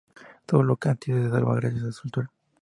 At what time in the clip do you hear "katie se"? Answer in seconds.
0.77-1.29